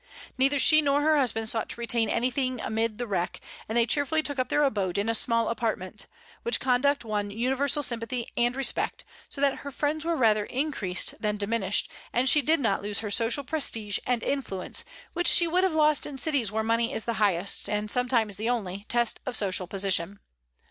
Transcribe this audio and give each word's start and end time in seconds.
Neither 0.35 0.57
she 0.57 0.81
nor 0.81 1.01
her 1.01 1.15
husband 1.15 1.47
sought 1.47 1.69
to 1.69 1.79
retain 1.79 2.09
anything 2.09 2.59
amid 2.59 2.97
the 2.97 3.05
wreck, 3.05 3.39
and 3.69 3.77
they 3.77 3.85
cheerfully 3.85 4.23
took 4.23 4.39
up 4.39 4.49
their 4.49 4.63
abode 4.63 4.97
in 4.97 5.07
a 5.07 5.13
small 5.13 5.47
apartment, 5.47 6.07
which 6.41 6.59
conduct 6.59 7.05
won 7.05 7.29
universal 7.29 7.83
sympathy 7.83 8.25
and 8.35 8.55
respect, 8.55 9.03
so 9.29 9.41
that 9.41 9.57
her 9.57 9.69
friends 9.69 10.03
were 10.03 10.15
rather 10.15 10.45
increased 10.45 11.13
than 11.21 11.37
diminished, 11.37 11.87
and 12.11 12.27
she 12.27 12.41
did 12.41 12.59
not 12.59 12.81
lose 12.81 13.01
her 13.01 13.11
social 13.11 13.43
prestige 13.43 13.99
and 14.07 14.23
influence, 14.23 14.83
which 15.13 15.27
she 15.27 15.45
would 15.47 15.63
have 15.63 15.71
lost 15.73 16.07
in 16.07 16.17
cities 16.17 16.51
where 16.51 16.63
money 16.63 16.91
is 16.91 17.05
the 17.05 17.13
highest, 17.21 17.69
and 17.69 17.91
sometimes 17.91 18.37
the 18.37 18.49
only, 18.49 18.87
test 18.89 19.19
of 19.27 19.37
social 19.37 19.67
position. 19.67 20.17